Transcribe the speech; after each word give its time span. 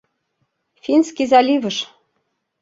Финский 0.83 1.27
заливыш. 1.31 1.77